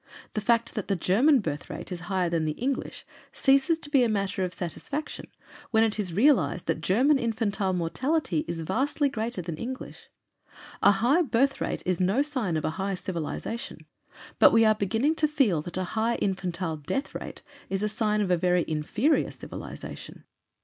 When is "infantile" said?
7.19-7.71, 16.15-16.77